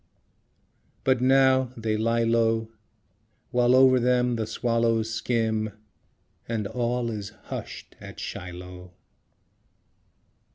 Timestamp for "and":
6.49-6.65